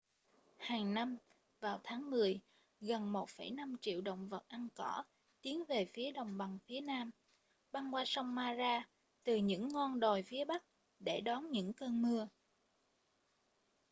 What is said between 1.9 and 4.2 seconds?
mười gần 1,5 triệu